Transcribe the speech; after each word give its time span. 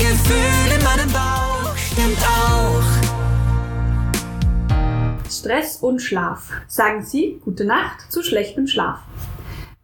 Gefühl 0.00 0.78
in 0.78 0.82
meinem 0.82 1.12
Bauch 1.12 1.76
stimmt 1.76 2.16
auch. 2.24 2.82
Stress 5.30 5.76
und 5.76 6.00
Schlaf. 6.00 6.50
Sagen 6.68 7.02
Sie 7.02 7.38
gute 7.44 7.66
Nacht 7.66 8.10
zu 8.10 8.22
schlechtem 8.22 8.66
Schlaf. 8.66 9.00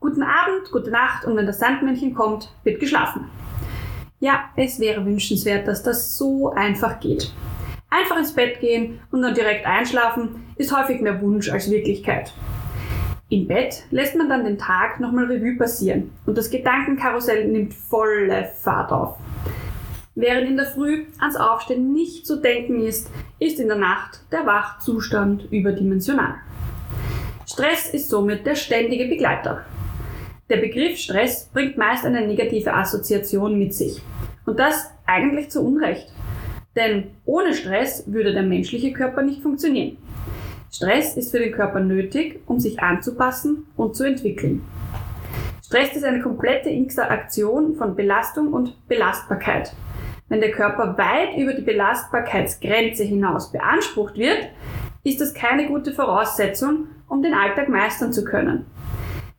Guten 0.01 0.23
Abend, 0.23 0.73
gute 0.73 0.91
Nacht 0.91 1.27
und 1.27 1.37
wenn 1.37 1.45
das 1.45 1.59
Sandmännchen 1.59 2.15
kommt, 2.15 2.51
wird 2.65 2.81
geschlafen. 2.81 3.27
Ja, 4.19 4.45
es 4.57 4.81
wäre 4.81 5.05
wünschenswert, 5.05 5.69
dass 5.69 5.83
das 5.83 6.17
so 6.17 6.51
einfach 6.51 6.99
geht. 6.99 7.31
Einfach 7.91 8.17
ins 8.17 8.33
Bett 8.33 8.59
gehen 8.61 9.01
und 9.11 9.21
dann 9.21 9.35
direkt 9.35 9.67
einschlafen 9.67 10.47
ist 10.57 10.75
häufig 10.75 11.03
mehr 11.03 11.21
Wunsch 11.21 11.51
als 11.51 11.71
Wirklichkeit. 11.71 12.33
Im 13.29 13.47
Bett 13.47 13.85
lässt 13.91 14.17
man 14.17 14.31
dann 14.31 14.47
den 14.47 14.57
Tag 14.57 14.99
nochmal 14.99 15.27
Revue 15.27 15.57
passieren 15.59 16.11
und 16.25 16.39
das 16.39 16.49
Gedankenkarussell 16.49 17.49
nimmt 17.49 17.75
volle 17.75 18.51
Fahrt 18.57 18.91
auf. 18.91 19.19
Während 20.19 20.49
in 20.49 20.57
der 20.57 20.65
Früh 20.65 21.05
ans 21.21 21.37
Aufstehen 21.37 21.93
nicht 21.93 22.27
zu 22.27 22.37
denken 22.37 22.81
ist, 22.81 23.11
ist 23.39 23.61
in 23.61 23.69
der 23.69 23.77
Nacht 23.77 24.21
der 24.33 24.47
Wachzustand 24.47 25.47
überdimensional. 25.53 26.37
Stress 27.47 27.91
ist 27.93 28.09
somit 28.09 28.47
der 28.47 28.55
ständige 28.55 29.09
Begleiter. 29.09 29.67
Der 30.49 30.57
Begriff 30.57 30.97
Stress 30.97 31.51
bringt 31.53 31.77
meist 31.77 32.07
eine 32.07 32.27
negative 32.27 32.73
Assoziation 32.73 33.59
mit 33.59 33.75
sich. 33.75 34.01
Und 34.47 34.59
das 34.59 34.91
eigentlich 35.05 35.51
zu 35.51 35.63
Unrecht. 35.63 36.11
Denn 36.75 37.09
ohne 37.27 37.53
Stress 37.53 38.05
würde 38.07 38.33
der 38.33 38.43
menschliche 38.43 38.95
Körper 38.95 39.21
nicht 39.21 39.43
funktionieren. 39.43 39.99
Stress 40.73 41.19
ist 41.19 41.31
für 41.31 41.41
den 41.41 41.53
Körper 41.53 41.81
nötig, 41.81 42.41
um 42.47 42.59
sich 42.59 42.81
anzupassen 42.81 43.67
und 43.77 43.95
zu 43.95 44.05
entwickeln. 44.05 44.63
Stress 45.63 45.95
ist 45.95 46.05
eine 46.05 46.23
komplette 46.23 46.71
Interaktion 46.71 47.77
von 47.77 47.95
Belastung 47.95 48.55
und 48.55 48.89
Belastbarkeit. 48.89 49.75
Wenn 50.29 50.41
der 50.41 50.51
Körper 50.51 50.99
weit 50.99 51.37
über 51.37 51.53
die 51.53 51.63
Belastbarkeitsgrenze 51.63 53.05
hinaus 53.05 53.53
beansprucht 53.53 54.17
wird, 54.17 54.49
ist 55.05 55.21
das 55.21 55.33
keine 55.33 55.69
gute 55.69 55.93
Voraussetzung, 55.93 56.89
um 57.09 57.23
den 57.23 57.33
Alltag 57.33 57.69
meistern 57.69 58.13
zu 58.13 58.25
können. 58.25 58.67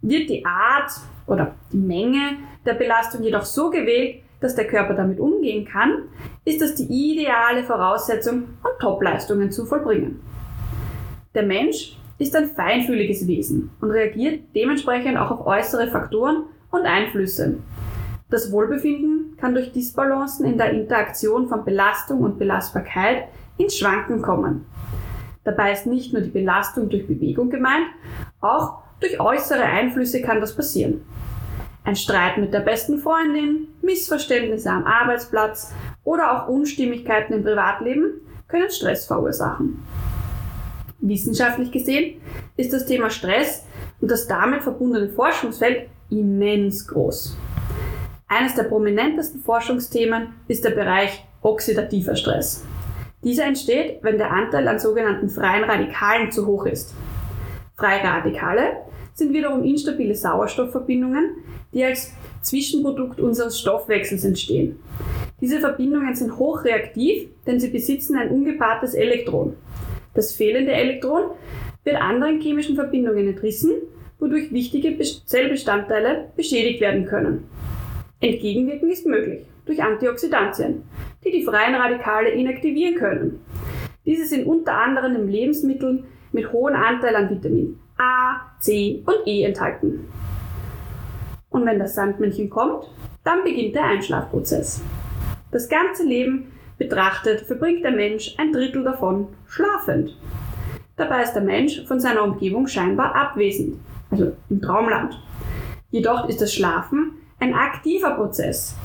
Wird 0.01 0.29
die 0.29 0.45
Art 0.45 0.91
oder 1.25 1.55
die 1.73 1.77
Menge 1.77 2.37
der 2.65 2.75
Belastung 2.75 3.21
jedoch 3.23 3.43
so 3.43 3.69
gewählt, 3.69 4.21
dass 4.39 4.55
der 4.55 4.67
Körper 4.67 4.93
damit 4.93 5.19
umgehen 5.19 5.65
kann, 5.65 6.03
ist 6.45 6.61
das 6.61 6.75
die 6.75 6.85
ideale 6.85 7.63
Voraussetzung, 7.63 8.43
um 8.63 8.79
Topleistungen 8.79 9.51
zu 9.51 9.65
vollbringen. 9.65 10.21
Der 11.33 11.43
Mensch 11.43 11.97
ist 12.17 12.35
ein 12.35 12.49
feinfühliges 12.49 13.27
Wesen 13.27 13.71
und 13.81 13.91
reagiert 13.91 14.43
dementsprechend 14.55 15.17
auch 15.17 15.31
auf 15.31 15.45
äußere 15.45 15.87
Faktoren 15.87 16.43
und 16.71 16.85
Einflüsse. 16.85 17.57
Das 18.29 18.51
Wohlbefinden 18.51 19.37
kann 19.37 19.53
durch 19.53 19.71
Disbalancen 19.71 20.45
in 20.45 20.57
der 20.57 20.71
Interaktion 20.71 21.47
von 21.47 21.63
Belastung 21.63 22.21
und 22.21 22.37
Belastbarkeit 22.37 23.29
ins 23.57 23.77
Schwanken 23.77 24.21
kommen. 24.21 24.65
Dabei 25.45 25.71
ist 25.71 25.85
nicht 25.85 26.11
nur 26.11 26.21
die 26.21 26.29
Belastung 26.29 26.89
durch 26.89 27.07
Bewegung 27.07 27.49
gemeint, 27.49 27.85
auch 28.41 28.79
durch 28.99 29.19
äußere 29.21 29.63
Einflüsse 29.63 30.21
kann 30.21 30.41
das 30.41 30.53
passieren. 30.53 31.05
Ein 31.85 31.95
Streit 31.95 32.37
mit 32.37 32.53
der 32.53 32.59
besten 32.59 32.99
Freundin, 32.99 33.69
Missverständnisse 33.81 34.69
am 34.69 34.83
Arbeitsplatz 34.83 35.73
oder 36.03 36.33
auch 36.33 36.49
Unstimmigkeiten 36.49 37.33
im 37.33 37.43
Privatleben 37.43 38.19
können 38.49 38.69
Stress 38.69 39.05
verursachen. 39.05 39.81
Wissenschaftlich 40.99 41.71
gesehen 41.71 42.19
ist 42.57 42.73
das 42.73 42.85
Thema 42.85 43.09
Stress 43.09 43.65
und 44.01 44.11
das 44.11 44.27
damit 44.27 44.63
verbundene 44.63 45.07
Forschungsfeld 45.07 45.87
immens 46.09 46.85
groß. 46.85 47.37
Eines 48.29 48.55
der 48.55 48.63
prominentesten 48.63 49.41
Forschungsthemen 49.41 50.33
ist 50.49 50.65
der 50.65 50.71
Bereich 50.71 51.23
oxidativer 51.41 52.17
Stress. 52.17 52.65
Dieser 53.23 53.45
entsteht, 53.45 53.99
wenn 54.01 54.17
der 54.17 54.31
Anteil 54.31 54.67
an 54.67 54.79
sogenannten 54.79 55.29
freien 55.29 55.63
Radikalen 55.63 56.29
zu 56.29 56.45
hoch 56.45 56.65
ist. 56.65 56.93
Freie 57.77 58.03
Radikale 58.03 58.81
sind 59.13 59.33
wiederum 59.33 59.63
instabile 59.63 60.13
Sauerstoffverbindungen, 60.13 61.37
die 61.73 61.85
als 61.85 62.11
Zwischenprodukt 62.41 63.21
unseres 63.21 63.59
Stoffwechsels 63.59 64.25
entstehen. 64.25 64.77
Diese 65.39 65.61
Verbindungen 65.61 66.13
sind 66.13 66.37
hochreaktiv, 66.37 67.29
denn 67.45 67.61
sie 67.61 67.69
besitzen 67.69 68.17
ein 68.17 68.29
ungepaartes 68.29 68.93
Elektron. 68.93 69.55
Das 70.13 70.33
fehlende 70.33 70.73
Elektron 70.73 71.31
wird 71.85 71.95
anderen 71.95 72.41
chemischen 72.41 72.75
Verbindungen 72.75 73.29
entrissen, 73.29 73.71
wodurch 74.19 74.51
wichtige 74.51 74.97
Zellbestandteile 75.25 76.29
beschädigt 76.35 76.81
werden 76.81 77.05
können. 77.05 77.45
Entgegenwirken 78.19 78.89
ist 78.89 79.05
möglich 79.05 79.45
durch 79.65 79.83
Antioxidantien, 79.83 80.83
die 81.23 81.31
die 81.31 81.43
freien 81.43 81.75
Radikale 81.75 82.29
inaktivieren 82.29 82.95
können. 82.95 83.45
Diese 84.05 84.25
sind 84.25 84.47
unter 84.47 84.73
anderem 84.73 85.15
in 85.15 85.27
Lebensmitteln 85.27 86.05
mit 86.31 86.51
hohem 86.51 86.75
Anteil 86.75 87.15
an 87.15 87.29
Vitamin 87.29 87.77
A, 87.97 88.41
C 88.59 89.03
und 89.05 89.27
E 89.27 89.43
enthalten. 89.43 90.07
Und 91.51 91.65
wenn 91.65 91.77
das 91.77 91.93
Sandmännchen 91.93 92.49
kommt, 92.49 92.89
dann 93.23 93.43
beginnt 93.43 93.75
der 93.75 93.85
Einschlafprozess. 93.85 94.81
Das 95.51 95.69
ganze 95.69 96.03
Leben 96.03 96.51
betrachtet 96.79 97.41
verbringt 97.41 97.83
der 97.83 97.91
Mensch 97.91 98.33
ein 98.39 98.51
Drittel 98.51 98.83
davon 98.83 99.27
schlafend. 99.47 100.17
Dabei 100.95 101.21
ist 101.21 101.33
der 101.33 101.43
Mensch 101.43 101.85
von 101.85 101.99
seiner 101.99 102.23
Umgebung 102.23 102.65
scheinbar 102.67 103.13
abwesend, 103.13 103.79
also 104.09 104.33
im 104.49 104.59
Traumland. 104.59 105.21
Jedoch 105.91 106.27
ist 106.27 106.41
das 106.41 106.53
Schlafen 106.53 107.13
ein 107.39 107.53
aktiver 107.53 108.11
Prozess, 108.11 108.75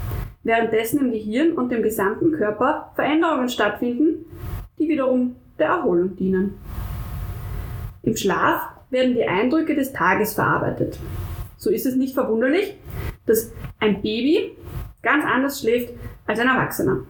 währenddessen 0.43 1.01
im 1.01 1.13
Gehirn 1.13 1.53
und 1.53 1.71
dem 1.71 1.83
gesamten 1.83 2.33
Körper 2.33 2.93
Veränderungen 2.95 3.49
stattfinden, 3.49 4.27
die 4.79 4.89
wiederum 4.89 5.37
der 5.59 5.69
Erholung 5.69 6.17
dienen. 6.17 6.55
Im 8.03 8.17
Schlaf 8.17 8.63
werden 8.91 9.15
die 9.15 9.25
Eindrücke 9.25 9.75
des 9.75 9.93
Tages 9.93 10.35
verarbeitet. 10.35 10.99
So 11.57 11.71
ist 11.71 11.87
es 11.87 11.97
nicht 11.97 12.15
verwunderlich, 12.15 12.77
dass 13.27 13.53
ein 13.79 14.03
Baby 14.03 14.57
ganz 15.03 15.25
anders 15.25 15.61
schläft 15.61 15.95
als 16.27 16.41
ein 16.41 16.49
Erwachsener. 16.49 17.05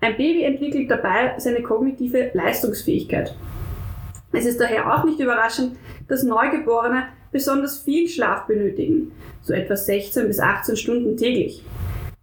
Ein 0.00 0.16
Baby 0.16 0.44
entwickelt 0.44 0.90
dabei 0.90 1.34
seine 1.38 1.62
kognitive 1.62 2.30
Leistungsfähigkeit. 2.34 3.34
Es 4.32 4.44
ist 4.44 4.60
daher 4.60 4.94
auch 4.94 5.04
nicht 5.04 5.20
überraschend, 5.20 5.76
dass 6.08 6.22
Neugeborene 6.22 7.04
besonders 7.36 7.76
viel 7.78 8.08
Schlaf 8.08 8.46
benötigen, 8.46 9.12
so 9.42 9.52
etwa 9.52 9.76
16 9.76 10.26
bis 10.26 10.40
18 10.40 10.74
Stunden 10.74 11.18
täglich. 11.18 11.62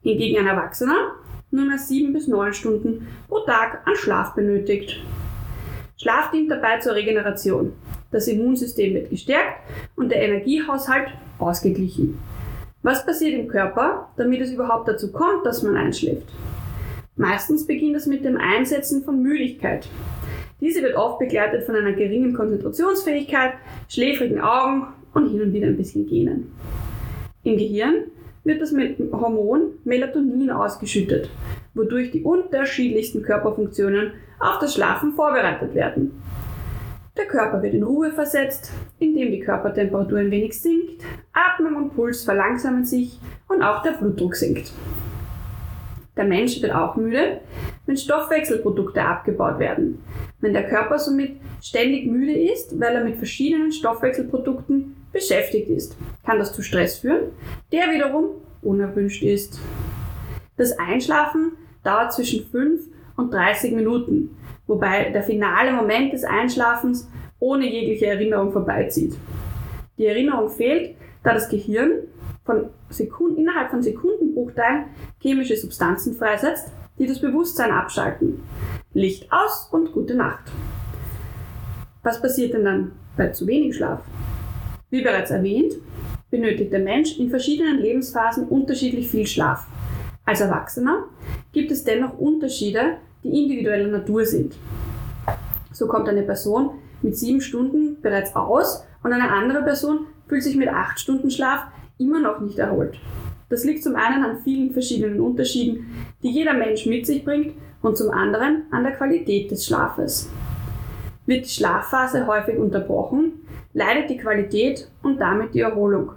Hingegen 0.02 0.40
ein 0.40 0.48
Erwachsener 0.48 1.14
nur 1.52 1.66
mehr 1.68 1.78
7 1.78 2.12
bis 2.14 2.28
9 2.28 2.52
Stunden 2.54 3.08
pro 3.28 3.42
Tag 3.42 3.84
an 3.86 3.96
Schlaf 3.96 4.34
benötigt. 4.34 5.00
Schlaf 5.98 6.32
dient 6.32 6.50
dabei 6.50 6.80
zur 6.80 6.96
Regeneration. 6.96 7.74
Das 8.12 8.28
Immunsystem 8.28 8.96
wird 8.96 9.12
gestärkt 9.12 9.60
und 9.96 10.10
der 10.10 10.24
Energiehaushalt 10.24 11.10
ausgeglichen. 11.38 12.18
Was 12.82 13.06
passiert 13.06 13.40
im 13.40 13.48
Körper, 13.48 14.10
damit 14.18 14.42
es 14.42 14.52
überhaupt 14.52 14.88
dazu 14.88 15.12
kommt, 15.12 15.46
dass 15.46 15.62
man 15.62 15.78
einschläft? 15.78 16.28
Meistens 17.16 17.68
beginnt 17.68 17.96
es 17.96 18.08
mit 18.08 18.26
dem 18.26 18.38
Einsetzen 18.38 19.04
von 19.04 19.22
Müdigkeit. 19.22 19.88
Diese 20.60 20.82
wird 20.82 20.96
oft 20.96 21.20
begleitet 21.20 21.66
von 21.66 21.76
einer 21.76 21.94
geringen 21.94 22.34
Konzentrationsfähigkeit, 22.34 23.54
schläfrigen 23.90 24.42
Augen 24.42 24.88
und 25.14 25.30
hin 25.30 25.42
und 25.42 25.54
wieder 25.54 25.68
ein 25.68 25.78
bisschen 25.78 26.06
Gähnen. 26.08 26.52
Im 27.44 27.58
Gehirn 27.58 28.06
wird 28.44 28.62
das 28.62 28.74
Hormon 29.12 29.74
Melatonin 29.84 30.50
ausgeschüttet, 30.50 31.30
wodurch 31.74 32.12
die 32.12 32.24
unterschiedlichsten 32.24 33.22
Körperfunktionen 33.22 34.14
auf 34.40 34.60
das 34.60 34.74
Schlafen 34.76 35.14
vorbereitet 35.14 35.74
werden. 35.76 36.12
Der 37.16 37.26
Körper 37.26 37.62
wird 37.62 37.76
in 37.76 37.84
Ruhe 37.84 38.12
versetzt, 38.12 38.72
indem 39.00 39.32
die 39.32 39.40
Körpertemperatur 39.40 40.20
ein 40.20 40.32
wenig 40.32 40.60
sinkt, 40.60 41.04
Atmung 41.32 41.76
und 41.76 41.96
Puls 41.96 42.24
verlangsamen 42.24 42.86
sich 42.86 43.20
und 43.48 43.62
auch 43.62 43.84
der 43.84 43.92
Blutdruck 43.92 44.36
sinkt. 44.36 44.74
Der 46.18 46.26
Mensch 46.26 46.62
wird 46.62 46.74
auch 46.74 46.96
müde, 46.96 47.42
wenn 47.86 47.98
Stoffwechselprodukte 47.98 49.02
abgebaut 49.02 49.60
werden. 49.60 50.00
Wenn 50.42 50.54
der 50.54 50.68
Körper 50.68 51.00
somit 51.00 51.38
ständig 51.62 52.06
müde 52.06 52.34
ist, 52.34 52.80
weil 52.80 52.96
er 52.96 53.04
mit 53.04 53.18
verschiedenen 53.18 53.72
Stoffwechselprodukten 53.72 54.96
beschäftigt 55.14 55.70
ist, 55.70 55.96
kann 56.26 56.40
das 56.40 56.54
zu 56.54 56.62
Stress 56.62 56.98
führen, 56.98 57.32
der 57.72 57.92
wiederum 57.92 58.32
unerwünscht 58.62 59.24
ist. 59.24 59.60
Das 60.58 60.78
Einschlafen 60.78 61.54
dauert 61.84 62.14
zwischen 62.14 62.46
5 62.46 62.82
und 63.16 63.34
30 63.34 63.74
Minuten, 63.74 64.36
wobei 64.68 65.12
der 65.12 65.24
finale 65.24 65.72
Moment 65.72 66.14
des 66.14 66.24
Einschlafens 66.24 67.10
ohne 67.40 67.70
jegliche 67.70 68.08
Erinnerung 68.08 68.52
vorbeizieht. 68.52 69.16
Die 69.98 70.06
Erinnerung 70.06 70.50
fehlt, 70.50 70.96
da 71.24 71.34
das 71.34 71.50
Gehirn 71.50 72.08
von 72.44 72.70
Sekunden, 72.90 73.38
innerhalb 73.38 73.70
von 73.70 73.82
Sekundenbruchteilen 73.82 74.86
chemische 75.22 75.56
Substanzen 75.56 76.14
freisetzt, 76.14 76.72
die 77.00 77.08
das 77.08 77.22
Bewusstsein 77.22 77.72
abschalten. 77.72 78.44
Licht 78.94 79.32
aus 79.32 79.70
und 79.72 79.92
gute 79.94 80.16
Nacht. 80.16 80.52
Was 82.04 82.22
passiert 82.22 82.54
denn 82.54 82.66
dann 82.66 82.92
bei 83.16 83.30
zu 83.30 83.48
wenig 83.48 83.76
Schlaf? 83.76 84.02
Wie 84.94 85.02
bereits 85.02 85.32
erwähnt, 85.32 85.74
benötigt 86.30 86.72
der 86.72 86.80
Mensch 86.80 87.18
in 87.18 87.32
verschiedenen 87.32 87.80
Lebensphasen 87.80 88.48
unterschiedlich 88.48 89.10
viel 89.10 89.26
Schlaf. 89.26 89.66
Als 90.24 90.40
Erwachsener 90.40 91.06
gibt 91.52 91.72
es 91.72 91.84
dennoch 91.84 92.20
Unterschiede, 92.20 92.98
die 93.24 93.30
individueller 93.30 93.88
Natur 93.88 94.24
sind. 94.24 94.54
So 95.72 95.88
kommt 95.88 96.08
eine 96.10 96.22
Person 96.22 96.76
mit 97.02 97.18
sieben 97.18 97.42
Stunden 97.42 98.00
bereits 98.04 98.36
aus 98.36 98.86
und 99.02 99.12
eine 99.12 99.32
andere 99.32 99.64
Person 99.64 100.06
fühlt 100.28 100.44
sich 100.44 100.56
mit 100.56 100.70
acht 100.70 101.00
Stunden 101.00 101.32
Schlaf 101.32 101.64
immer 101.98 102.20
noch 102.20 102.40
nicht 102.40 102.60
erholt. 102.60 103.00
Das 103.50 103.64
liegt 103.64 103.82
zum 103.82 103.96
einen 103.96 104.24
an 104.24 104.44
vielen 104.44 104.74
verschiedenen 104.74 105.20
Unterschieden, 105.22 105.88
die 106.22 106.30
jeder 106.30 106.54
Mensch 106.54 106.86
mit 106.86 107.08
sich 107.08 107.26
bringt 107.26 107.56
und 107.82 107.98
zum 107.98 108.12
anderen 108.12 108.68
an 108.70 108.84
der 108.84 108.94
Qualität 108.94 109.50
des 109.50 109.66
Schlafes. 109.66 110.30
Wird 111.26 111.46
die 111.46 111.50
Schlafphase 111.50 112.28
häufig 112.28 112.60
unterbrochen, 112.60 113.43
leidet 113.74 114.10
die 114.10 114.18
Qualität 114.18 114.90
und 115.02 115.20
damit 115.20 115.54
die 115.54 115.62
Erholung. 115.62 116.12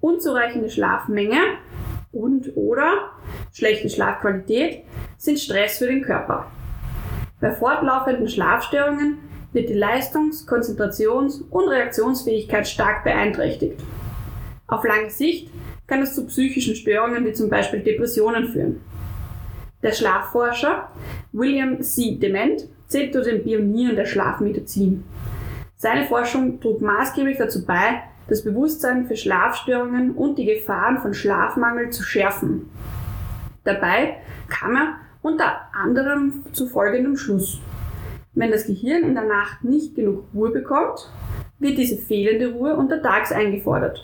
Unzureichende 0.00 0.70
Schlafmenge 0.70 1.40
und 2.12 2.56
oder 2.56 3.10
schlechte 3.52 3.88
Schlafqualität 3.88 4.84
sind 5.18 5.38
Stress 5.38 5.78
für 5.78 5.86
den 5.86 6.02
Körper. 6.02 6.46
Bei 7.40 7.50
fortlaufenden 7.50 8.28
Schlafstörungen 8.28 9.18
wird 9.52 9.68
die 9.68 9.74
Leistungs-, 9.74 10.46
Konzentrations- 10.46 11.42
und 11.50 11.68
Reaktionsfähigkeit 11.68 12.66
stark 12.68 13.04
beeinträchtigt. 13.04 13.80
Auf 14.68 14.84
lange 14.84 15.10
Sicht 15.10 15.50
kann 15.86 16.02
es 16.02 16.14
zu 16.14 16.26
psychischen 16.26 16.74
Störungen 16.74 17.24
wie 17.24 17.32
zum 17.32 17.48
Beispiel 17.48 17.80
Depressionen 17.80 18.48
führen. 18.48 18.80
Der 19.82 19.92
Schlafforscher 19.92 20.90
William 21.32 21.80
C. 21.82 22.16
Dement 22.16 22.66
zählt 22.88 23.12
zu 23.12 23.22
den 23.22 23.42
Pionieren 23.42 23.96
der 23.96 24.06
Schlafmedizin. 24.06 25.04
Seine 25.78 26.06
Forschung 26.06 26.58
trug 26.60 26.80
maßgeblich 26.80 27.36
dazu 27.36 27.66
bei, 27.66 28.02
das 28.28 28.42
Bewusstsein 28.42 29.06
für 29.06 29.16
Schlafstörungen 29.16 30.12
und 30.12 30.38
die 30.38 30.46
Gefahren 30.46 30.98
von 30.98 31.12
Schlafmangel 31.12 31.90
zu 31.90 32.02
schärfen. 32.02 32.70
Dabei 33.62 34.16
kam 34.48 34.74
er 34.74 34.94
unter 35.20 35.60
anderem 35.74 36.44
zu 36.52 36.66
folgendem 36.66 37.18
Schluss. 37.18 37.60
Wenn 38.32 38.50
das 38.50 38.66
Gehirn 38.66 39.02
in 39.02 39.14
der 39.14 39.24
Nacht 39.24 39.64
nicht 39.64 39.94
genug 39.94 40.24
Ruhe 40.34 40.50
bekommt, 40.50 41.10
wird 41.58 41.76
diese 41.76 41.98
fehlende 41.98 42.52
Ruhe 42.52 42.74
untertags 42.76 43.30
eingefordert. 43.30 44.02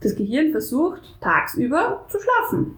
Das 0.00 0.16
Gehirn 0.16 0.52
versucht 0.52 1.18
tagsüber 1.20 2.06
zu 2.08 2.18
schlafen. 2.18 2.76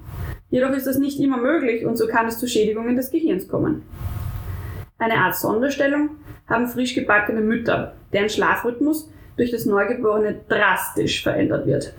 Jedoch 0.50 0.70
ist 0.70 0.86
das 0.86 0.98
nicht 0.98 1.20
immer 1.20 1.38
möglich 1.38 1.86
und 1.86 1.96
so 1.96 2.06
kann 2.08 2.26
es 2.26 2.38
zu 2.38 2.48
Schädigungen 2.48 2.96
des 2.96 3.10
Gehirns 3.10 3.46
kommen. 3.46 3.82
Eine 4.98 5.18
Art 5.18 5.36
Sonderstellung 5.36 6.10
haben 6.48 6.68
frisch 6.68 6.94
gebackene 6.94 7.42
Mütter, 7.42 7.94
deren 8.14 8.30
Schlafrhythmus 8.30 9.10
durch 9.36 9.50
das 9.50 9.66
Neugeborene 9.66 10.40
drastisch 10.48 11.22
verändert 11.22 11.66
wird. 11.66 11.92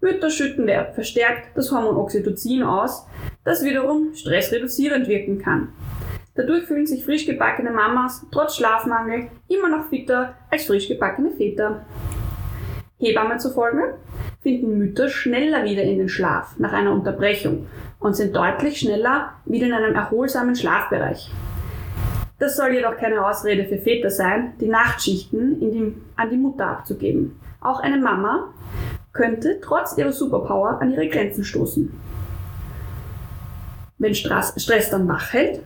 Mütter 0.00 0.28
schütten 0.28 0.68
verstärkt 0.94 1.56
das 1.56 1.72
Hormon 1.72 1.96
Oxytocin 1.96 2.62
aus, 2.62 3.06
das 3.44 3.64
wiederum 3.64 4.12
stressreduzierend 4.14 5.08
wirken 5.08 5.38
kann. 5.38 5.72
Dadurch 6.34 6.64
fühlen 6.64 6.86
sich 6.86 7.06
frisch 7.06 7.24
gebackene 7.24 7.70
Mamas 7.70 8.26
trotz 8.30 8.56
Schlafmangel 8.56 9.28
immer 9.48 9.70
noch 9.70 9.88
fitter 9.88 10.34
als 10.50 10.66
frisch 10.66 10.88
gebackene 10.88 11.30
Väter. 11.30 11.86
Hebamme 12.98 13.38
zufolge 13.38 13.94
finden 14.42 14.76
Mütter 14.76 15.08
schneller 15.08 15.64
wieder 15.64 15.82
in 15.82 15.96
den 15.96 16.08
Schlaf 16.10 16.58
nach 16.58 16.74
einer 16.74 16.92
Unterbrechung 16.92 17.66
und 17.98 18.14
sind 18.14 18.36
deutlich 18.36 18.78
schneller 18.78 19.32
wieder 19.46 19.66
in 19.66 19.72
einem 19.72 19.94
erholsamen 19.94 20.54
Schlafbereich. 20.54 21.30
Das 22.38 22.56
soll 22.56 22.74
jedoch 22.74 22.96
keine 22.98 23.26
Ausrede 23.26 23.64
für 23.64 23.78
Väter 23.78 24.10
sein, 24.10 24.52
die 24.60 24.68
Nachtschichten 24.68 25.60
die, 25.60 25.94
an 26.16 26.30
die 26.30 26.36
Mutter 26.36 26.66
abzugeben. 26.66 27.40
Auch 27.60 27.80
eine 27.80 27.96
Mama 27.96 28.52
könnte 29.12 29.58
trotz 29.62 29.96
ihrer 29.96 30.12
Superpower 30.12 30.80
an 30.80 30.92
ihre 30.92 31.08
Grenzen 31.08 31.44
stoßen. 31.44 31.90
Wenn 33.98 34.14
Stress, 34.14 34.90
dann 34.90 35.08
wach 35.08 35.32
hält, 35.32 35.62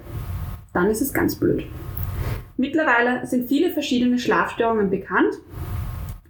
dann 0.72 0.86
ist 0.86 1.00
es 1.00 1.12
ganz 1.12 1.34
blöd. 1.34 1.66
Mittlerweile 2.56 3.26
sind 3.26 3.48
viele 3.48 3.70
verschiedene 3.70 4.18
Schlafstörungen 4.18 4.88
bekannt. 4.88 5.34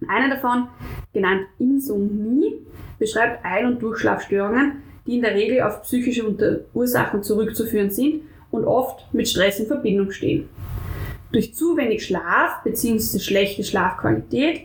Eine 0.07 0.33
davon, 0.33 0.67
genannt 1.13 1.45
Insomnie, 1.59 2.65
beschreibt 2.97 3.45
Ein- 3.45 3.67
und 3.67 3.83
Durchschlafstörungen, 3.83 4.81
die 5.05 5.17
in 5.17 5.21
der 5.21 5.35
Regel 5.35 5.61
auf 5.61 5.83
psychische 5.83 6.25
Ursachen 6.73 7.21
zurückzuführen 7.21 7.91
sind 7.91 8.23
und 8.51 8.65
oft 8.65 9.05
mit 9.13 9.27
Stress 9.27 9.59
in 9.59 9.67
Verbindung 9.67 10.11
stehen. 10.11 10.49
Durch 11.31 11.55
zu 11.55 11.77
wenig 11.77 12.05
Schlaf 12.05 12.61
bzw. 12.63 13.19
schlechte 13.19 13.63
Schlafqualität 13.63 14.63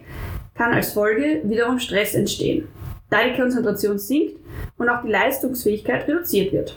kann 0.55 0.73
als 0.73 0.93
Folge 0.93 1.43
wiederum 1.45 1.79
Stress 1.79 2.15
entstehen, 2.15 2.67
da 3.11 3.19
die 3.25 3.37
Konzentration 3.37 3.99
sinkt 3.99 4.37
und 4.77 4.89
auch 4.89 5.03
die 5.03 5.11
Leistungsfähigkeit 5.11 6.09
reduziert 6.09 6.53
wird. 6.53 6.77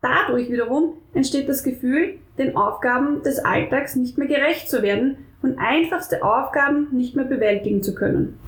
Dadurch 0.00 0.50
wiederum 0.50 0.98
entsteht 1.14 1.48
das 1.48 1.62
Gefühl, 1.62 2.18
den 2.36 2.56
Aufgaben 2.56 3.22
des 3.22 3.38
Alltags 3.38 3.94
nicht 3.96 4.18
mehr 4.18 4.28
gerecht 4.28 4.68
zu 4.68 4.82
werden 4.82 5.16
und 5.40 5.58
einfachste 5.58 6.22
Aufgaben 6.22 6.88
nicht 6.92 7.14
mehr 7.14 7.24
bewältigen 7.24 7.82
zu 7.82 7.94
können. 7.94 8.38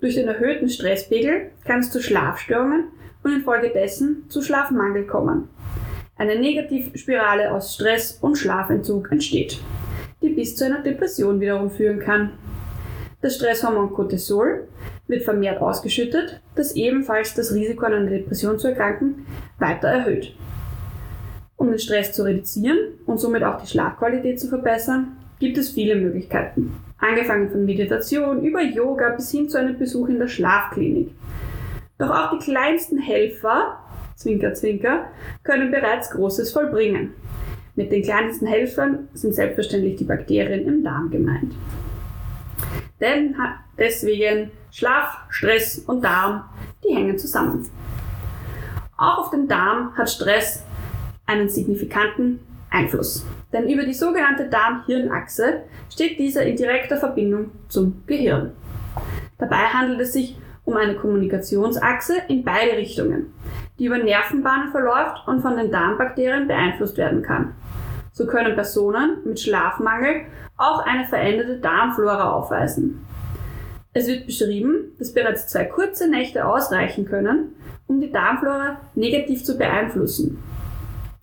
Durch 0.00 0.16
den 0.16 0.28
erhöhten 0.28 0.68
Stresspegel 0.68 1.50
kann 1.64 1.80
es 1.80 1.90
zu 1.90 2.02
Schlafstörungen 2.02 2.88
und 3.22 3.32
infolgedessen 3.32 4.28
zu 4.28 4.42
Schlafmangel 4.42 5.06
kommen. 5.06 5.48
Eine 6.16 6.38
Negativspirale 6.38 7.52
aus 7.52 7.74
Stress 7.74 8.18
und 8.20 8.36
Schlafentzug 8.36 9.10
entsteht, 9.10 9.58
die 10.22 10.28
bis 10.28 10.54
zu 10.54 10.64
einer 10.64 10.80
Depression 10.80 11.40
wiederum 11.40 11.70
führen 11.70 11.98
kann. 11.98 12.32
Das 13.20 13.34
Stresshormon 13.34 13.92
Cortisol 13.92 14.68
wird 15.08 15.24
vermehrt 15.24 15.60
ausgeschüttet, 15.60 16.40
das 16.54 16.76
ebenfalls 16.76 17.34
das 17.34 17.52
Risiko 17.52 17.86
an 17.86 17.94
einer 17.94 18.10
Depression 18.10 18.58
zu 18.60 18.68
erkranken 18.68 19.26
weiter 19.58 19.88
erhöht. 19.88 20.36
Um 21.56 21.68
den 21.68 21.78
Stress 21.80 22.12
zu 22.12 22.22
reduzieren 22.22 22.78
und 23.06 23.18
somit 23.18 23.42
auch 23.42 23.60
die 23.60 23.68
Schlafqualität 23.68 24.38
zu 24.38 24.48
verbessern, 24.48 25.16
gibt 25.40 25.58
es 25.58 25.70
viele 25.70 25.96
Möglichkeiten. 25.96 26.76
Angefangen 26.98 27.50
von 27.50 27.64
Meditation 27.64 28.44
über 28.44 28.62
Yoga 28.62 29.10
bis 29.10 29.32
hin 29.32 29.48
zu 29.48 29.58
einem 29.58 29.78
Besuch 29.78 30.08
in 30.08 30.20
der 30.20 30.28
Schlafklinik. 30.28 31.10
Doch 31.98 32.10
auch 32.10 32.38
die 32.38 32.44
kleinsten 32.44 32.98
Helfer, 32.98 33.78
Zwinker, 34.16 34.54
Zwinker, 34.54 35.06
können 35.42 35.70
bereits 35.70 36.10
Großes 36.10 36.52
vollbringen. 36.52 37.14
Mit 37.74 37.90
den 37.90 38.02
kleinsten 38.02 38.46
Helfern 38.46 39.08
sind 39.14 39.34
selbstverständlich 39.34 39.96
die 39.96 40.04
Bakterien 40.04 40.66
im 40.66 40.84
Darm 40.84 41.10
gemeint. 41.10 41.52
Denn 43.00 43.34
deswegen 43.76 44.50
Schlaf, 44.70 45.18
Stress 45.28 45.78
und 45.78 46.04
Darm, 46.04 46.44
die 46.84 46.94
hängen 46.94 47.18
zusammen. 47.18 47.68
Auch 48.96 49.18
auf 49.18 49.30
den 49.30 49.48
Darm 49.48 49.96
hat 49.96 50.08
Stress 50.08 50.64
einen 51.26 51.48
signifikanten 51.48 52.40
Einfluss. 52.70 53.26
Denn 53.52 53.68
über 53.68 53.84
die 53.84 53.94
sogenannte 53.94 54.48
Darm-Hirn-Achse 54.48 55.62
steht 55.92 56.18
dieser 56.18 56.44
in 56.44 56.56
direkter 56.56 56.96
Verbindung 56.96 57.50
zum 57.68 58.02
Gehirn. 58.06 58.52
Dabei 59.38 59.66
handelt 59.68 60.00
es 60.00 60.12
sich 60.12 60.36
um 60.64 60.76
eine 60.76 60.94
Kommunikationsachse 60.94 62.14
in 62.28 62.44
beide 62.44 62.76
Richtungen, 62.76 63.32
die 63.78 63.86
über 63.86 63.98
Nervenbahnen 63.98 64.70
verläuft 64.70 65.26
und 65.26 65.40
von 65.40 65.56
den 65.56 65.70
Darmbakterien 65.70 66.46
beeinflusst 66.46 66.96
werden 66.96 67.22
kann. 67.22 67.54
So 68.12 68.26
können 68.26 68.54
Personen 68.54 69.18
mit 69.24 69.40
Schlafmangel 69.40 70.26
auch 70.56 70.84
eine 70.86 71.04
veränderte 71.04 71.58
Darmflora 71.58 72.32
aufweisen. 72.32 73.04
Es 73.92 74.06
wird 74.06 74.26
beschrieben, 74.26 74.92
dass 74.98 75.12
bereits 75.12 75.48
zwei 75.48 75.64
kurze 75.64 76.08
Nächte 76.08 76.46
ausreichen 76.46 77.06
können, 77.06 77.54
um 77.86 78.00
die 78.00 78.10
Darmflora 78.10 78.80
negativ 78.94 79.44
zu 79.44 79.58
beeinflussen. 79.58 80.42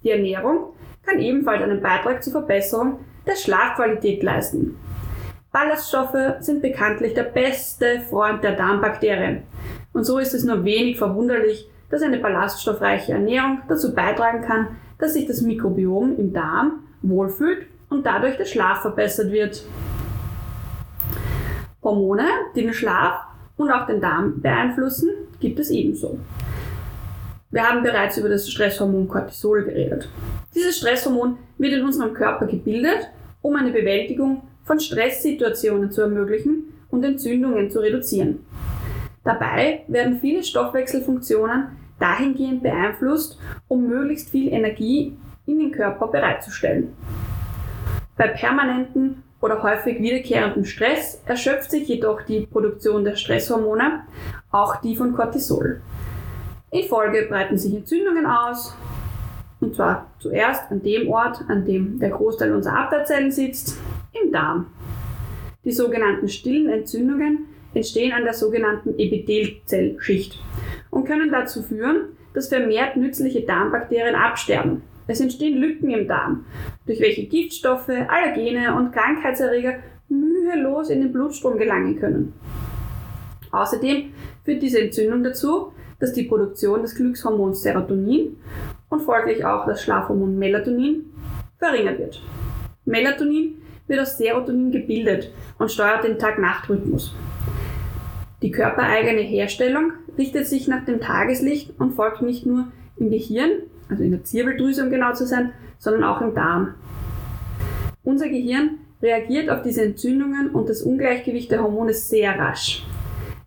Die 0.03 0.12
Ernährung 0.12 0.74
kann 1.05 1.20
ebenfalls 1.20 1.63
einen 1.63 1.81
Beitrag 1.81 2.24
zur 2.24 2.34
Verbesserung 2.34 3.00
der 3.25 3.36
Schlafqualität 3.36 4.24
leisten. 4.24 4.77
Ballaststoffe 5.51 6.39
sind 6.39 6.62
bekanntlich 6.62 7.13
der 7.13 7.24
beste 7.24 8.01
Freund 8.10 8.43
der 8.43 8.55
Darmbakterien. 8.55 9.43
Und 9.93 10.05
so 10.05 10.17
ist 10.17 10.34
es 10.34 10.46
nur 10.46 10.63
wenig 10.63 10.98
verwunderlich, 10.98 11.70
dass 11.91 12.01
eine 12.01 12.17
ballaststoffreiche 12.17 13.12
Ernährung 13.12 13.60
dazu 13.67 13.93
beitragen 13.93 14.41
kann, 14.41 14.67
dass 14.98 15.13
sich 15.13 15.27
das 15.27 15.41
Mikrobiom 15.41 16.17
im 16.17 16.33
Darm 16.33 16.83
wohlfühlt 17.01 17.67
und 17.89 18.05
dadurch 18.05 18.38
der 18.38 18.45
Schlaf 18.45 18.81
verbessert 18.81 19.31
wird. 19.31 19.63
Hormone, 21.83 22.25
die 22.55 22.62
den 22.62 22.74
Schlaf 22.74 23.21
und 23.57 23.71
auch 23.71 23.86
den 23.86 24.00
Darm 24.00 24.41
beeinflussen, 24.41 25.10
gibt 25.39 25.60
es 25.60 25.69
ebenso. 25.69 26.17
Wir 27.50 27.67
haben 27.67 27.83
bereits 27.83 28.17
über 28.17 28.29
das 28.29 28.50
Stresshormon 28.50 29.10
Cortisol 29.10 29.63
geredet. 29.65 30.07
Dieses 30.55 30.77
Stresshormon 30.77 31.38
wird 31.57 31.74
in 31.74 31.83
unserem 31.83 32.13
Körper 32.13 32.45
gebildet, 32.45 33.10
um 33.41 33.55
eine 33.55 33.71
Bewältigung 33.71 34.43
von 34.63 34.79
Stresssituationen 34.79 35.91
zu 35.91 36.01
ermöglichen 36.01 36.74
und 36.89 37.03
Entzündungen 37.03 37.69
zu 37.69 37.79
reduzieren. 37.79 38.45
Dabei 39.24 39.84
werden 39.88 40.20
viele 40.20 40.44
Stoffwechselfunktionen 40.44 41.68
dahingehend 42.00 42.63
beeinflusst, 42.63 43.40
um 43.68 43.88
möglichst 43.88 44.30
viel 44.30 44.51
Energie 44.51 45.16
in 45.46 45.60
den 45.60 45.72
Körper 45.72 46.08
bereitzustellen. 46.08 46.96
Bei 48.18 48.28
permanenten 48.28 49.24
oder 49.42 49.62
häufig 49.63 50.00
wiederkehrendem 50.00 50.66
Stress 50.66 51.22
erschöpft 51.25 51.72
sich 51.72 51.88
jedoch 51.88 52.22
die 52.24 52.46
Produktion 52.46 53.04
der 53.04 53.16
Stresshormone, 53.16 54.04
auch 54.51 54.78
die 54.82 54.96
von 54.96 55.13
Cortisol. 55.13 55.82
In 56.72 56.88
Folge 56.88 57.28
breiten 57.28 57.58
sich 57.58 57.75
Entzündungen 57.75 58.25
aus, 58.25 58.75
und 59.60 59.75
zwar 59.75 60.08
zuerst 60.20 60.72
an 60.72 60.82
dem 60.82 61.10
Ort, 61.10 61.44
an 61.48 61.66
dem 61.66 62.00
der 62.00 62.10
Großteil 62.10 62.54
unserer 62.54 62.80
Abwehrzellen 62.80 63.32
sitzt, 63.32 63.78
im 64.24 64.32
Darm. 64.32 64.68
Die 65.63 65.72
sogenannten 65.72 66.28
stillen 66.28 66.70
Entzündungen 66.70 67.46
entstehen 67.74 68.12
an 68.13 68.24
der 68.24 68.34
sogenannten 68.34 68.98
Epithelzellschicht 68.98 70.40
und 70.90 71.06
können 71.06 71.32
dazu 71.32 71.63
führen, 71.63 72.18
dass 72.34 72.50
vermehrt 72.50 72.98
nützliche 72.98 73.42
Darmbakterien 73.42 74.16
absterben. 74.16 74.84
Es 75.08 75.20
entstehen 75.20 75.58
Lücken 75.58 75.90
im 75.90 76.08
Darm, 76.08 76.46
durch 76.86 77.00
welche 77.01 77.25
Giftstoffe, 77.25 77.90
Allergene 77.90 78.75
und 78.75 78.94
Krankheitserreger 78.94 79.75
mühelos 80.08 80.90
in 80.90 81.01
den 81.01 81.12
Blutstrom 81.12 81.58
gelangen 81.58 82.00
können. 82.00 82.34
Außerdem 83.51 84.13
führt 84.44 84.62
diese 84.62 84.80
Entzündung 84.80 85.24
dazu, 85.24 85.74
dass 86.00 86.13
die 86.13 86.24
Produktion 86.24 86.82
des 86.82 86.96
Glückshormons 86.96 87.62
Serotonin 87.62 88.38
und 88.90 89.01
folglich 89.01 89.46
auch 89.46 89.66
das 89.66 89.84
Schlafhormon 89.84 90.38
Melatonin 90.38 91.06
verringert 91.60 92.00
wird. 92.00 92.22
Melatonin 92.86 93.62
wird 93.88 94.00
aus 94.00 94.18
Serotonin 94.18 94.72
gebildet 94.72 95.32
und 95.60 95.72
steuert 95.72 96.04
den 96.04 96.18
Tag-Nacht-Rhythmus. 96.18 97.13
Die 98.41 98.50
körpereigene 98.50 99.21
Herstellung 99.21 99.93
richtet 100.17 100.48
sich 100.48 100.67
nach 100.67 100.83
dem 100.86 101.00
Tageslicht 101.00 101.79
und 101.79 101.93
folgt 101.93 102.24
nicht 102.24 102.45
nur 102.48 102.71
im 102.98 103.12
Gehirn, 103.12 103.51
also 103.88 104.03
in 104.03 104.12
der 104.12 104.24
Zirbeldrüse 104.24 104.83
um 104.83 104.89
genau 104.89 105.13
zu 105.13 105.27
sein, 105.27 105.53
sondern 105.77 106.03
auch 106.03 106.21
im 106.21 106.33
Darm. 106.33 106.74
Unser 108.03 108.29
Gehirn 108.29 108.79
reagiert 109.00 109.51
auf 109.51 109.62
diese 109.62 109.83
Entzündungen 109.83 110.50
und 110.50 110.69
das 110.69 110.81
Ungleichgewicht 110.81 111.51
der 111.51 111.62
Hormone 111.62 111.93
sehr 111.93 112.38
rasch. 112.38 112.83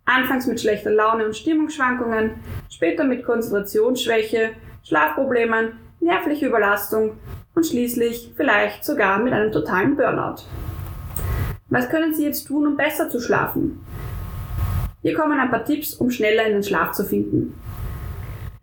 Anfangs 0.04 0.46
mit 0.46 0.60
schlechter 0.60 0.90
Laune 0.90 1.26
und 1.26 1.36
Stimmungsschwankungen, 1.36 2.32
später 2.70 3.02
mit 3.02 3.24
Konzentrationsschwäche, 3.24 4.50
Schlafproblemen, 4.84 5.72
nervliche 5.98 6.46
Überlastung 6.46 7.12
und 7.56 7.66
schließlich 7.66 8.32
vielleicht 8.36 8.84
sogar 8.84 9.18
mit 9.18 9.32
einem 9.32 9.50
totalen 9.50 9.96
Burnout. 9.96 10.42
Was 11.68 11.88
können 11.88 12.14
Sie 12.14 12.24
jetzt 12.24 12.44
tun, 12.44 12.66
um 12.66 12.76
besser 12.76 13.08
zu 13.08 13.18
schlafen? 13.18 13.80
Hier 15.04 15.12
kommen 15.12 15.38
ein 15.38 15.50
paar 15.50 15.66
Tipps, 15.66 15.92
um 15.96 16.10
schneller 16.10 16.46
in 16.46 16.54
den 16.54 16.62
Schlaf 16.62 16.92
zu 16.92 17.04
finden. 17.04 17.52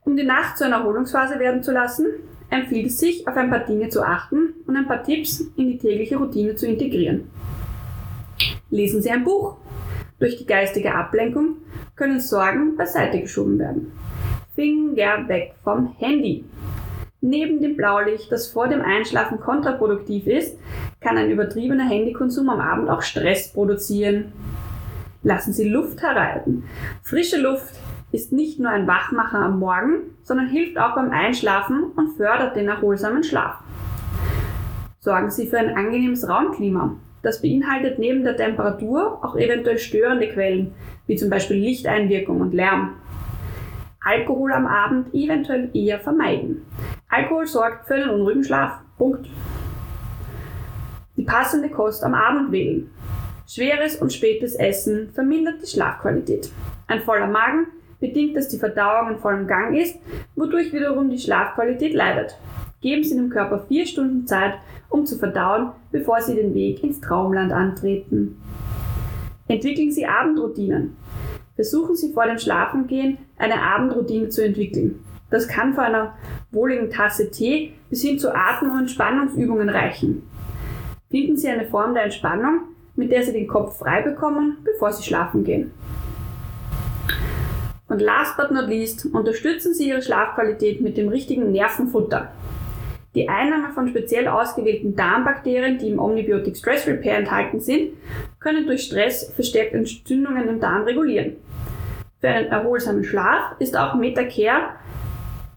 Um 0.03 0.17
die 0.17 0.23
Nacht 0.23 0.57
zu 0.57 0.65
einer 0.65 0.77
Erholungsphase 0.77 1.37
werden 1.37 1.61
zu 1.61 1.71
lassen, 1.71 2.07
empfiehlt 2.49 2.87
es 2.87 2.99
sich, 2.99 3.27
auf 3.27 3.37
ein 3.37 3.51
paar 3.51 3.59
Dinge 3.59 3.89
zu 3.89 4.01
achten 4.01 4.55
und 4.65 4.75
ein 4.75 4.87
paar 4.87 5.03
Tipps 5.03 5.41
in 5.55 5.67
die 5.67 5.77
tägliche 5.77 6.17
Routine 6.17 6.55
zu 6.55 6.65
integrieren. 6.65 7.29
Lesen 8.71 9.03
Sie 9.03 9.11
ein 9.11 9.23
Buch. 9.23 9.57
Durch 10.17 10.35
die 10.37 10.47
geistige 10.47 10.95
Ablenkung 10.95 11.57
können 11.95 12.19
Sorgen 12.19 12.75
beiseite 12.75 13.21
geschoben 13.21 13.59
werden. 13.59 13.91
Finger 14.55 15.27
weg 15.27 15.53
vom 15.63 15.95
Handy. 15.99 16.43
Neben 17.21 17.61
dem 17.61 17.77
Blaulicht, 17.77 18.31
das 18.31 18.47
vor 18.47 18.67
dem 18.67 18.81
Einschlafen 18.81 19.39
kontraproduktiv 19.39 20.25
ist, 20.25 20.57
kann 21.01 21.19
ein 21.19 21.29
übertriebener 21.29 21.87
Handykonsum 21.87 22.49
am 22.49 22.61
Abend 22.61 22.89
auch 22.89 23.03
Stress 23.03 23.53
produzieren. 23.53 24.33
Lassen 25.23 25.53
Sie 25.53 25.69
Luft 25.69 26.01
herein. 26.01 26.63
Frische 27.03 27.39
Luft 27.39 27.75
ist 28.11 28.31
nicht 28.31 28.59
nur 28.59 28.71
ein 28.71 28.87
Wachmacher 28.87 29.37
am 29.37 29.59
Morgen, 29.59 30.15
sondern 30.23 30.47
hilft 30.47 30.79
auch 30.79 30.95
beim 30.95 31.11
Einschlafen 31.11 31.91
und 31.95 32.17
fördert 32.17 32.55
den 32.55 32.67
erholsamen 32.67 33.23
Schlaf. 33.23 33.59
Sorgen 34.99 35.29
Sie 35.29 35.47
für 35.47 35.59
ein 35.59 35.75
angenehmes 35.75 36.27
Raumklima. 36.27 36.95
Das 37.21 37.41
beinhaltet 37.41 37.99
neben 37.99 38.23
der 38.23 38.35
Temperatur 38.35 39.23
auch 39.23 39.35
eventuell 39.35 39.77
störende 39.77 40.27
Quellen, 40.27 40.73
wie 41.05 41.15
zum 41.15 41.29
Beispiel 41.29 41.57
Lichteinwirkung 41.57 42.41
und 42.41 42.55
Lärm. 42.55 42.95
Alkohol 44.03 44.51
am 44.53 44.65
Abend 44.65 45.13
eventuell 45.13 45.69
eher 45.75 45.99
vermeiden. 45.99 46.65
Alkohol 47.09 47.45
sorgt 47.45 47.85
für 47.85 47.93
einen 47.93 48.09
unruhigen 48.09 48.43
Schlaf. 48.43 48.79
Punkt. 48.97 49.27
Die 51.15 51.23
passende 51.23 51.69
Kost 51.69 52.03
am 52.03 52.15
Abend 52.15 52.51
wählen. 52.51 52.89
Schweres 53.53 53.97
und 53.97 54.13
spätes 54.13 54.55
Essen 54.55 55.09
vermindert 55.11 55.61
die 55.61 55.67
Schlafqualität. 55.67 56.49
Ein 56.87 57.01
voller 57.01 57.27
Magen 57.27 57.67
bedingt, 57.99 58.37
dass 58.37 58.47
die 58.47 58.57
Verdauung 58.57 59.11
in 59.11 59.19
vollem 59.19 59.45
Gang 59.45 59.75
ist, 59.75 59.97
wodurch 60.37 60.71
wiederum 60.71 61.09
die 61.09 61.19
Schlafqualität 61.19 61.93
leidet. 61.93 62.37
Geben 62.79 63.03
Sie 63.03 63.13
dem 63.13 63.29
Körper 63.29 63.65
vier 63.67 63.85
Stunden 63.85 64.25
Zeit, 64.25 64.53
um 64.87 65.05
zu 65.05 65.17
verdauen, 65.17 65.73
bevor 65.91 66.21
Sie 66.21 66.33
den 66.33 66.53
Weg 66.53 66.81
ins 66.81 67.01
Traumland 67.01 67.51
antreten. 67.51 68.41
Entwickeln 69.49 69.91
Sie 69.91 70.05
Abendroutinen. 70.05 70.95
Versuchen 71.55 71.97
Sie 71.97 72.13
vor 72.13 72.27
dem 72.27 72.37
Schlafengehen 72.37 73.17
eine 73.37 73.61
Abendroutine 73.61 74.29
zu 74.29 74.45
entwickeln. 74.45 75.03
Das 75.29 75.49
kann 75.49 75.73
von 75.73 75.83
einer 75.83 76.15
wohligen 76.51 76.89
Tasse 76.89 77.29
Tee 77.29 77.73
bis 77.89 78.01
hin 78.01 78.17
zu 78.17 78.33
Atem- 78.33 78.71
und 78.71 78.79
Entspannungsübungen 78.79 79.67
reichen. 79.67 80.23
Finden 81.09 81.35
Sie 81.35 81.49
eine 81.49 81.65
Form 81.65 81.93
der 81.93 82.05
Entspannung, 82.05 82.70
mit 82.95 83.11
der 83.11 83.23
Sie 83.23 83.33
den 83.33 83.47
Kopf 83.47 83.79
frei 83.79 84.01
bekommen, 84.01 84.57
bevor 84.63 84.91
Sie 84.91 85.03
schlafen 85.03 85.43
gehen. 85.43 85.71
Und 87.87 88.01
last 88.01 88.37
but 88.37 88.51
not 88.51 88.67
least, 88.67 89.05
unterstützen 89.13 89.73
Sie 89.73 89.89
Ihre 89.89 90.01
Schlafqualität 90.01 90.81
mit 90.81 90.97
dem 90.97 91.09
richtigen 91.09 91.51
Nervenfutter. 91.51 92.31
Die 93.13 93.27
Einnahme 93.27 93.73
von 93.73 93.89
speziell 93.89 94.29
ausgewählten 94.29 94.95
Darmbakterien, 94.95 95.77
die 95.77 95.89
im 95.89 95.99
Omnibiotic 95.99 96.55
Stress 96.55 96.87
Repair 96.87 97.17
enthalten 97.17 97.59
sind, 97.59 97.91
können 98.39 98.65
durch 98.65 98.83
Stress 98.83 99.33
verstärkt 99.33 99.73
Entzündungen 99.73 100.47
im 100.47 100.59
Darm 100.61 100.83
regulieren. 100.83 101.35
Für 102.21 102.29
einen 102.29 102.47
erholsamen 102.47 103.03
Schlaf 103.03 103.55
ist 103.59 103.75
auch 103.75 103.95
Metacare 103.95 104.75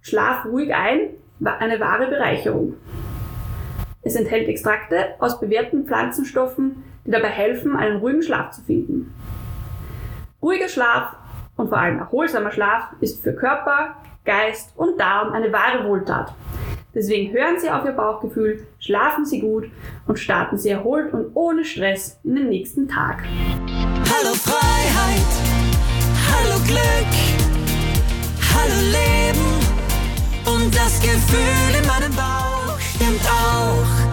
Schlaf 0.00 0.44
ruhig 0.46 0.74
ein 0.74 1.10
eine 1.44 1.80
wahre 1.80 2.08
Bereicherung. 2.08 2.74
Es 4.02 4.16
enthält 4.16 4.48
Extrakte 4.48 5.14
aus 5.18 5.40
bewährten 5.40 5.86
Pflanzenstoffen, 5.86 6.82
die 7.04 7.11
dabei 7.11 7.28
helfen, 7.28 7.76
einen 7.76 7.99
ruhigen 7.99 8.23
Schlaf 8.23 8.52
zu 8.52 8.62
finden. 8.62 9.14
Ruhiger 10.42 10.68
Schlaf 10.68 11.16
und 11.56 11.68
vor 11.68 11.78
allem 11.78 11.99
erholsamer 11.99 12.50
Schlaf 12.50 12.88
ist 13.00 13.23
für 13.23 13.34
Körper, 13.34 13.96
Geist 14.25 14.73
und 14.76 14.99
Darm 14.99 15.32
eine 15.32 15.52
wahre 15.52 15.87
Wohltat. 15.87 16.34
Deswegen 16.94 17.32
hören 17.32 17.58
Sie 17.58 17.70
auf 17.70 17.84
Ihr 17.84 17.92
Bauchgefühl, 17.92 18.66
schlafen 18.78 19.25
Sie 19.25 19.40
gut 19.40 19.70
und 20.06 20.18
starten 20.18 20.56
Sie 20.58 20.70
erholt 20.70 21.12
und 21.12 21.32
ohne 21.34 21.64
Stress 21.64 22.20
in 22.23 22.37
den 22.37 22.49
nächsten 22.49 22.88
Tag. 22.88 23.23
Hallo 23.25 24.34
Freiheit, 24.34 25.32
hallo 26.30 26.61
Glück, 26.66 27.12
hallo 28.54 28.80
Leben 28.92 29.44
und 30.46 30.75
das 30.75 31.00
Gefühl 31.00 31.80
in 31.80 31.87
meinem 31.87 32.14
Bauch 32.14 32.78
stimmt 32.78 33.28
auch. 33.28 34.03